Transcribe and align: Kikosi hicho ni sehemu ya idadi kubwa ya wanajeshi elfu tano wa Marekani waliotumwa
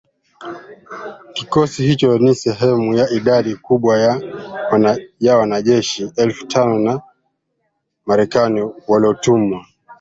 Kikosi 1.35 1.83
hicho 1.87 2.17
ni 2.19 2.35
sehemu 2.35 2.93
ya 2.93 3.09
idadi 3.09 3.55
kubwa 3.55 3.97
ya 5.19 5.37
wanajeshi 5.37 6.11
elfu 6.15 6.45
tano 6.47 6.89
wa 6.91 7.01
Marekani 8.05 8.71
waliotumwa 8.87 9.65